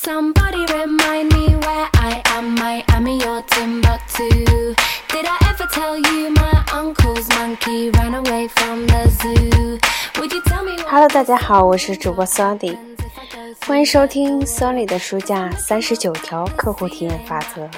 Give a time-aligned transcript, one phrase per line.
[0.00, 2.54] Somebody remind me where I am.
[2.54, 4.28] my ami your Timbuktu.
[5.08, 9.78] Did I ever tell you my uncle's monkey ran away from the zoo?
[10.18, 17.68] Would you tell me what Hello，大家好，我是主播 Sandy，happens if I go 欢迎收听 Sony 的书架三十九条客户体验法则。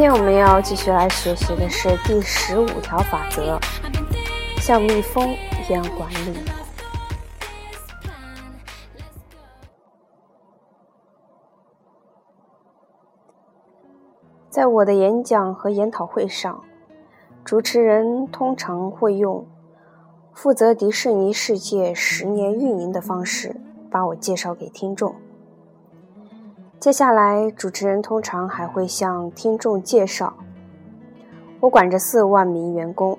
[0.00, 3.60] 今天我们要继续来学习的是第十五条法则，
[4.56, 6.38] 像蜜蜂一样管理。
[14.48, 16.64] 在我的演讲和研讨会上，
[17.44, 19.46] 主持人通常会用
[20.32, 23.54] 负责迪士尼世界十年运营的方式
[23.90, 25.14] 把我介绍给听众。
[26.80, 30.32] 接下来，主持人通常还会向听众介绍：
[31.60, 33.18] 我管着四万名员工，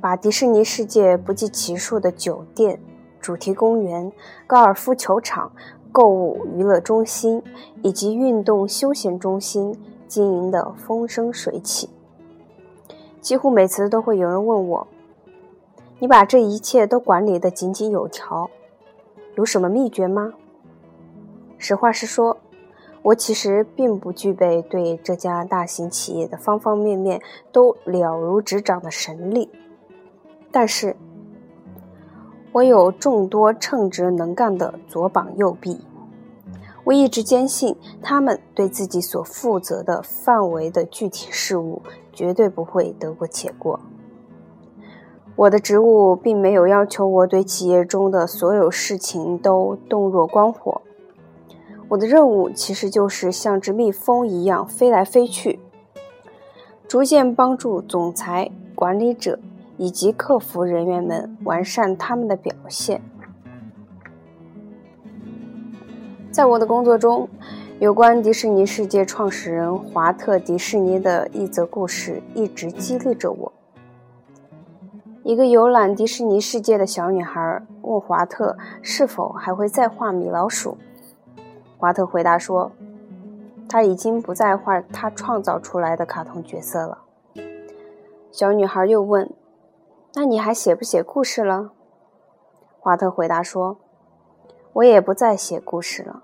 [0.00, 2.80] 把迪士尼世界不计其数的酒店、
[3.20, 4.10] 主题公园、
[4.44, 5.52] 高尔夫球场、
[5.92, 7.40] 购物娱乐中心
[7.80, 9.72] 以及运动休闲中心
[10.08, 11.88] 经营的风生水起。
[13.20, 14.88] 几乎每次都会有人问我
[16.00, 18.50] ：“你把这一切都管理得井井有条，
[19.36, 20.32] 有什么秘诀吗？”
[21.56, 22.36] 实话实说，
[23.02, 29.48] 我其实并不具备对这家大型企业的方方面面都了如指掌的神力，
[30.52, 30.96] 但是，
[32.52, 35.80] 我有众多称职能干的左膀右臂。
[36.84, 43.80] 我一直坚信，他们对自己所负责的范围的具体事务绝对不会得过且过。
[45.36, 50.82] 我的职务并没有要求我对企业中的所有事情都洞若观火。
[51.90, 55.58] 我的任务其实就是像只蜜蜂一样飞来飞去，
[56.86, 59.40] 逐渐帮助总裁、管理者
[59.76, 63.02] 以及客服人员们完善他们的表现。
[66.30, 67.28] 在我的工作中，
[67.80, 73.52] 有关迪士尼世界创始人华特·迪士尼的一则故事一直激励着我。
[75.24, 80.78] 一个游览迪士尼世界的小女孩问华特是否还会再画米老鼠。
[81.80, 82.72] 华特回答说
[83.66, 86.98] ：“他已经不再画他创造出来的卡通角色了。”
[88.30, 89.32] 小女孩又问
[90.12, 91.70] ：“那你还写不写故事了？”
[92.78, 93.78] 华特回答说
[94.74, 96.22] ：“我也不再写故事了。”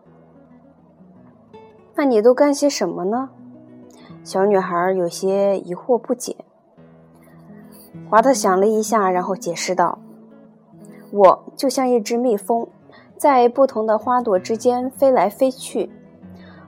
[1.96, 3.30] 那你都干些什么呢？
[4.22, 6.36] 小女孩有些疑惑不解。
[8.10, 9.98] 华特想了一下，然后解释道
[11.10, 12.68] ：“我就像一只蜜蜂。”
[13.16, 15.90] 在不同的花朵之间飞来飞去，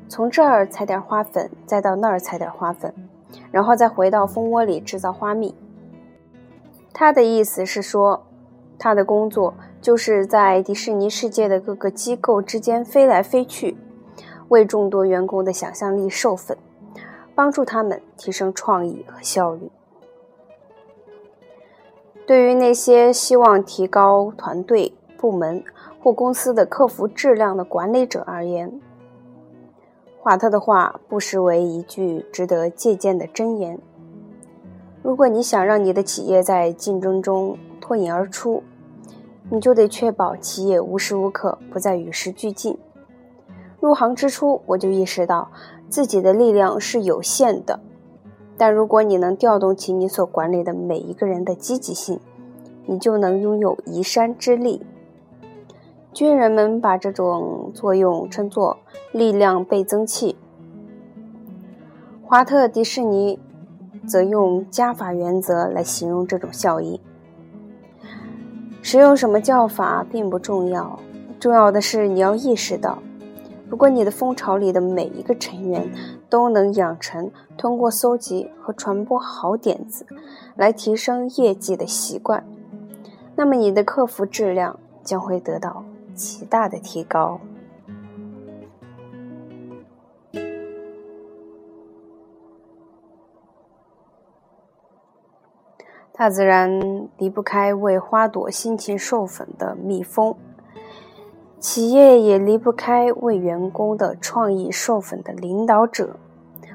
[0.09, 2.95] 从这儿采点花粉，再到那儿采点花粉，
[3.51, 5.55] 然后再回到蜂窝里制造花蜜。
[6.95, 8.27] 他的意思是说，
[8.79, 13.77] 他的工作就是在迪士尼世界的各个机构之间飞来飞去，
[14.49, 16.57] 为众多员工的想象力授粉，
[17.35, 19.71] 帮助他们提升创意和效率。
[22.27, 25.65] 对于那些希望提高团队、部门，
[26.09, 28.81] 或公司的客服质量的管理者而言，
[30.19, 33.79] 华特的话不失为一句值得借鉴的箴言。
[35.03, 38.63] 如果你想让你的企业在竞争中脱颖而出，
[39.51, 42.79] 你就得确保企业无时无刻不在与时俱进。
[43.79, 45.51] 入行之初，我就意识到
[45.91, 47.81] 自己的力量是有限的，
[48.57, 52.19] 但如果你能调动起你所管理的每一个人的积极性，
[52.87, 54.81] 你就能拥有移山之力。
[56.13, 58.79] 军人们把这种作用称作
[59.13, 60.37] “力量倍增器”。
[62.25, 63.39] 华特·迪士尼
[64.07, 66.99] 则用加法原则来形容这种效应。
[68.83, 70.99] 使用什么叫法并不重要，
[71.39, 72.99] 重要的是你要意识到，
[73.69, 75.91] 如果你的蜂巢里的每一个成员
[76.29, 80.07] 都能养成通过搜集和传播好点子
[80.57, 82.45] 来提升业绩的习惯，
[83.37, 85.85] 那么你的客服质量将会得到
[86.19, 87.41] 极大的提高。
[96.13, 100.35] 大自然离不开为花朵辛勤授粉的蜜蜂，
[101.61, 106.17] 企业也离不开为员工的创意授粉的领导者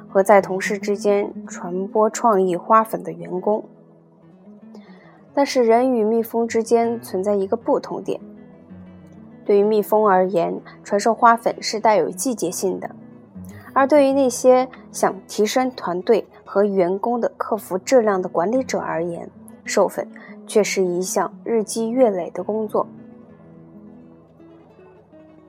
[0.07, 3.65] 和在同事之间传播创意花粉的员工。
[5.33, 8.21] 但是，人与蜜蜂之间存在一个不同点。
[9.45, 12.89] 对于蜜蜂而言，传授花粉是带有季节性的，
[13.73, 19.29] 而对于那些想提升团队和员工的客服质量的管理者而言，
[19.65, 20.07] 授粉
[20.47, 22.87] 却是一项日积月累的工作。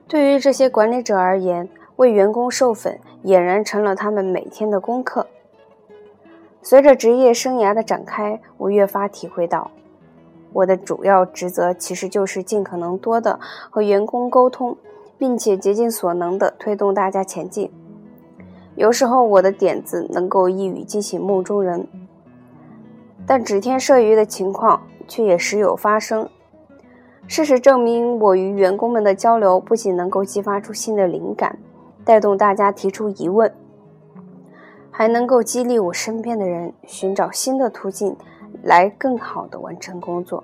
[0.07, 5.27] 对于这些管理者而言，为员工授粉俨然成了他们每天的功课。
[6.61, 9.71] 随着职业生涯的展开，我越发体会到，
[10.55, 14.77] 我的主要职责其实就是尽可能多的和员工沟通，
[15.17, 17.69] 并且竭尽所能的推动大家前进。
[18.75, 21.85] 有时候我的点子能够一语惊醒梦中人，
[23.25, 26.29] 但指天射鱼的情况却也时有发生。
[27.27, 31.59] 事实证明，我与员工们的交流不仅能够激发出新的灵感，
[32.05, 33.51] 带动大家提出疑问。
[34.89, 38.15] 还能够激励我身边的人寻找新的途径，
[38.65, 40.43] 来更好的完成工作。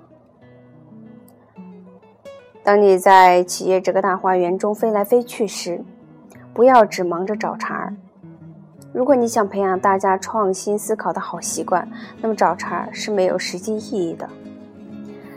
[2.62, 5.82] 当你在企业这个大花园中飞来飞去时，
[6.54, 7.96] 不要只忙着找茬儿。
[8.92, 11.90] 如果你想培养大家创新思考的好习惯，
[12.20, 14.28] 那么找茬儿是没有实际意义的。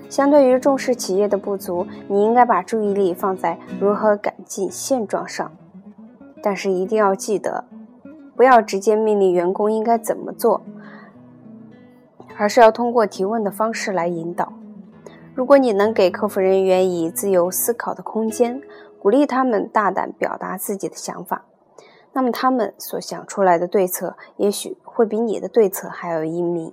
[0.08, 5.52] 相对于重视企业的不足，你应该把注意力放在如何改进现状上。
[6.44, 7.66] 但是一定要记得。
[8.36, 10.62] 不要直接命令员工应该怎么做，
[12.38, 14.54] 而是要通过提问的方式来引导。
[15.34, 18.62] 如果你能给客服人员以自由思考的空间，
[19.00, 21.46] 鼓励他们大胆表达自己的想法，
[22.14, 26.72] 那么他们所想出来的对策也许会比你的对策还要英明。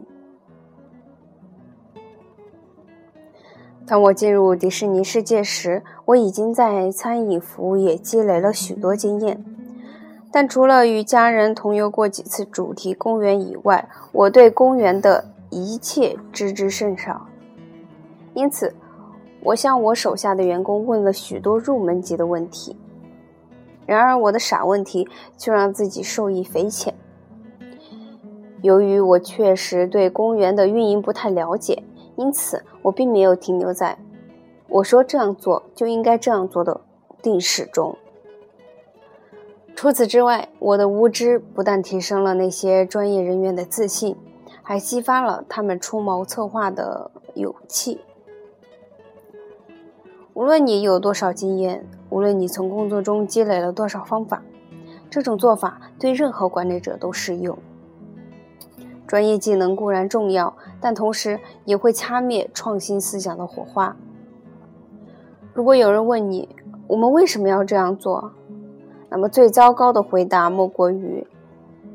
[3.85, 9.45] 当我进入迪士尼世界时，我已经在餐饮服务业积累了许多经验。
[10.31, 17.27] 但除了与家人同游过几次主题公园以外，我对公园的一切知之甚少。
[18.35, 18.75] 因此，
[19.43, 22.77] 我向我手下的员工问了许多入门级的问题。
[23.85, 25.07] 然而，我的傻问题
[25.37, 26.95] 却让自己受益匪浅。
[28.63, 31.83] 由于我确实对公园的运营不太了解，
[32.17, 33.99] 因此我并没有停留在
[34.69, 36.81] “我说这样做就应该这样做”的
[37.21, 37.99] 定式中。
[39.75, 44.17] 除此之外，我的无知不但提升了那些专业人员的自信，
[44.63, 48.01] 还激发了他们出谋策划的勇气。
[50.35, 54.43] 无论你有多少经验，无论你从工作中积累了多少方法，
[55.11, 57.59] 这种做法对任何管理者都适用。
[59.07, 63.95] 专业技能固然重要，但同时也会掐灭创新思想的火花。
[65.53, 66.49] 如果有人问你，
[66.87, 68.33] 我们为什么要这样做？
[69.11, 71.27] 那么最糟糕的回答莫过于，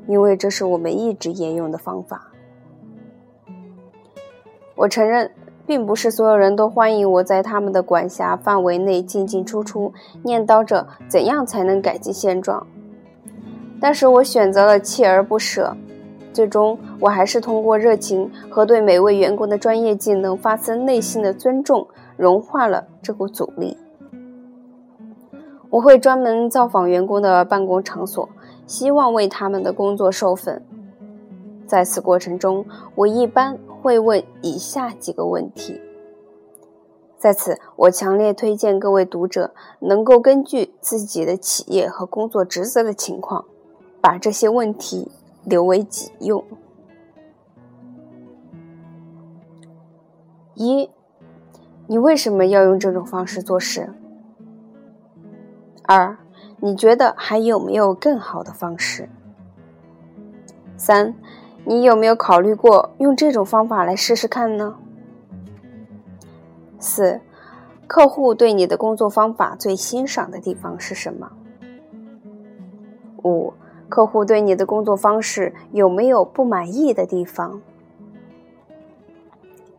[0.07, 2.27] 因为这是我们一直沿用的方法。
[4.77, 5.29] 我承认，
[5.65, 9.91] 并不是所有人都欢迎我在他们的管辖范围内进进出出，
[10.21, 12.65] 念叨着怎样才能改进现状。
[13.81, 15.75] 但是我选择了锲而不舍，
[16.31, 23.75] 最终我还是通过热情和对每位员工的专业技能发自内心的尊重，融化了这股阻力。
[25.71, 28.29] 我会专门造访员工的办公场所，
[28.67, 30.61] 希望为他们的工作授粉。
[31.67, 32.65] 在此过程中，
[32.95, 35.81] 我一般会问以下几个问题。
[37.17, 43.43] 在此，我强烈推荐各位读者能够根据自己的企业和工作职责的情况，
[43.99, 45.11] 把这些问题
[45.43, 46.43] 留为己用。
[50.53, 50.89] 一，
[51.87, 53.89] 你为什么要用这种方式做事？
[55.83, 56.17] 二，
[56.59, 59.09] 你觉得还有没有更好的方式？
[60.75, 61.15] 三，
[61.69, 64.77] 你有没有考虑过用这种方法来试试看呢？
[66.79, 67.19] 四，
[67.87, 71.29] 客户对你的工作方法最欣赏的地方是什么？
[73.21, 73.53] 五，
[73.89, 77.59] 客户对你的工作方式有没有不满意的地方？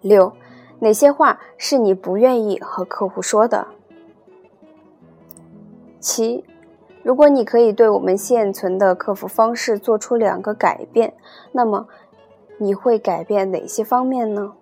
[0.02, 0.35] 六，
[0.80, 3.66] 哪些话是你不愿意和客户说的？
[6.00, 6.45] 七，
[7.02, 11.14] 如果你可以对我们现存的客服方式做出两个改变，
[11.52, 11.88] 那么
[12.59, 14.52] 你会改变哪些方面呢？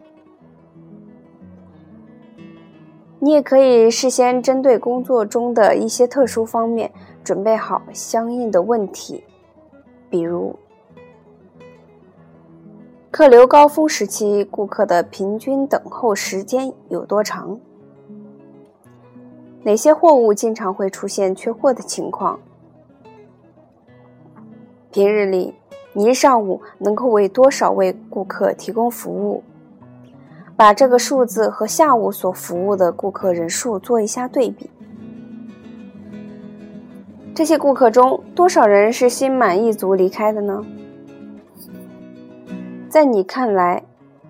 [3.19, 6.93] 你也可以事先针对工作中的一些特殊方面
[7.25, 9.25] 准备好相应的问题，
[10.09, 10.55] 比如
[13.11, 17.59] 客流高峰时期顾客的平均等候时间有多长？
[19.66, 22.38] 哪些货物经常会出现缺货的情况？
[24.92, 25.56] 平日里，
[25.92, 29.42] 你一上午能够为多少位顾客提供服务？
[30.54, 34.70] 把这个数字和下午所服务的顾客人数做一下对比。
[37.35, 40.64] 这些顾客中，多少人是心满意足离开的呢？
[42.88, 43.82] 在你看来，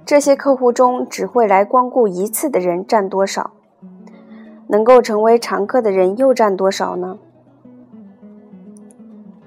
[0.07, 3.51] 这些客户中只会来光顾一次的人占多少？
[4.69, 7.19] 能够成为常客的人又占多少呢？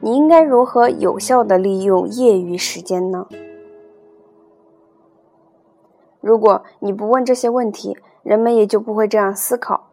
[0.01, 3.27] 你应该如何有效地利用业余时间呢？
[6.21, 9.87] 如果你不问这些问题，人们也就不会这样思考。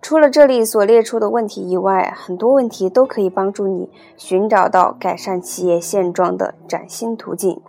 [0.00, 7.60] 除了这里所列出的问题以外，很多问题都可以帮助你寻找到改善企业现状的崭新途径。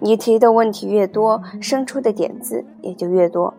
[0.00, 3.54] 你提的问题越多，生出的点子也就越多。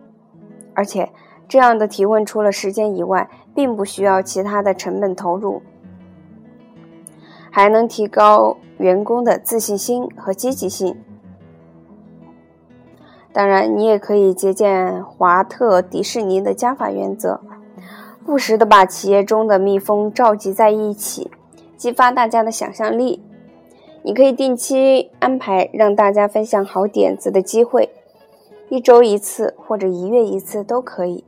[0.74, 1.10] 而且，
[1.48, 5.60] 这样的提问除了时间以外，并不需要其他的成本投入，
[7.50, 10.96] 还能提高员工的自信心和积极性。
[13.32, 17.40] 当然，你也可以借鉴华特迪士尼的加法原则。
[18.24, 21.30] 不时地把企业中的蜜蜂召集在一起，
[21.76, 23.22] 激发大家的想象力。
[24.02, 27.90] 你可以定期安排让大家分享好点子的机会，
[28.68, 31.24] 一周一次或者一月一次都可以。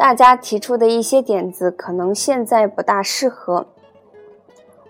[0.00, 3.66] 大家提出的一些点子可能现在不大适合，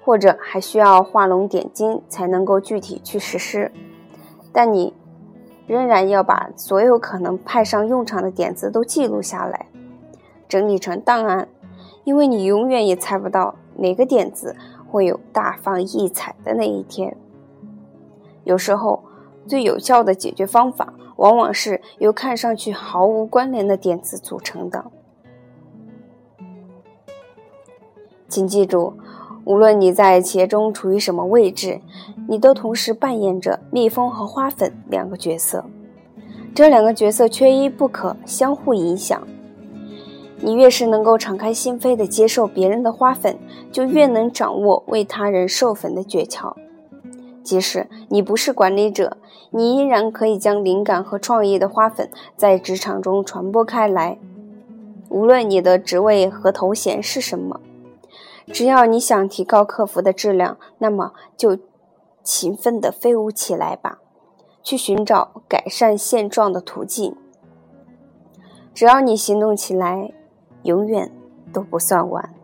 [0.04, 3.72] 或者还需要画龙点睛才能够具体去实施，
[4.52, 4.94] 但你
[5.66, 9.66] 仍然要把所有可能派上用场的点子都记录下来。
[10.48, 11.48] 整理成档案，
[12.04, 14.54] 因为你永远也猜不到哪个点子
[14.88, 17.16] 会有大放异彩的那一天。
[18.44, 19.02] 有时候，
[19.48, 24.84] 最有效的解决方法往往是由看上去毫无关联的点子组成的。
[28.30, 28.94] 请记住，
[29.44, 31.80] 无论你在企业中处于什么位置，
[32.28, 35.64] 你都同时扮演着蜜蜂和花粉两个角色，
[36.54, 39.20] 这两个角色缺一不可，相互影响。
[40.42, 43.36] 你越是能够敞开心扉地接受别人的花粉，
[43.72, 46.54] 就越能掌握为他人授粉的诀窍。
[47.42, 49.16] 即使你不是管理者，
[49.50, 54.18] 你依然可以将灵感和创意的花粉在职场中传播开来。
[55.08, 57.60] 无论你的职位和头衔是什么，
[58.52, 61.58] 只要你想提高客服的质量，那么就
[62.22, 63.98] 勤奋地飞舞起来吧，
[64.62, 67.16] 去寻找改善现状的途径。
[68.74, 70.12] 只要你行动起来。
[70.62, 71.10] 永远
[71.54, 72.34] 都不算晚。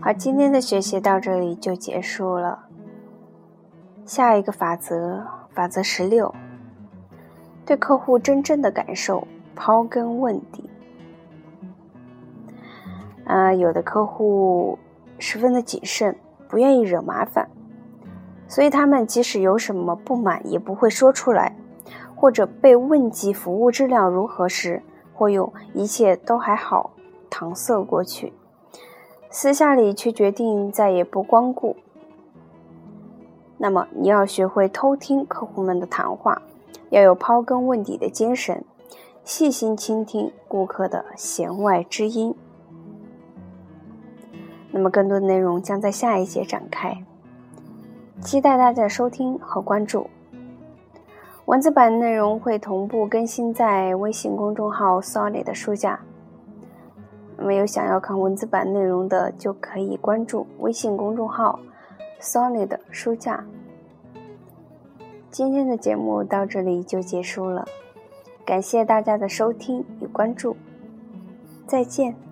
[0.00, 2.66] 好，今天的学习到这里就结束了。
[4.04, 6.32] 下一个法则，法则十六：
[7.64, 10.65] 对客户真正的感受刨根问底。
[13.26, 14.78] 啊，有的客户
[15.18, 16.16] 十分的谨慎，
[16.48, 17.50] 不愿意惹麻烦，
[18.48, 21.54] 所以他们即使有什么不满也不会说出来，
[22.14, 24.82] 或者被问及服务质量如何时。
[25.18, 26.90] 或用一切都还好
[27.30, 28.34] 搪塞过去，
[29.30, 31.74] 私下里却决定再也不光顾。
[33.56, 36.42] 那么，你要学会偷听客户们的谈话，
[36.90, 38.62] 要有刨根问底的精神，
[39.24, 42.34] 细心倾听顾客的弦外之音。
[44.76, 47.02] 那么，更多的内容将在下一节展开，
[48.20, 50.06] 期待大家的收听和关注。
[51.46, 56.00] 文字版内容会同步更新在微信公众号 “Solid” 的书架。
[57.38, 61.58] 那么有想要看文字版内容的，就可以关注微信公众号
[62.20, 63.46] “Solid” 书架。
[65.30, 67.66] 今天的节目到这里就结束了，
[68.44, 70.54] 感谢大家的收听与关注，
[71.66, 72.25] 再见。